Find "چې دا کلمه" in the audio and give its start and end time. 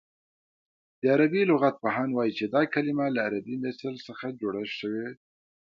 2.39-3.05